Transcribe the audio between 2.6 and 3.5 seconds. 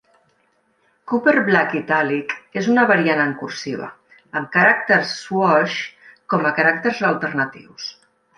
és una variant en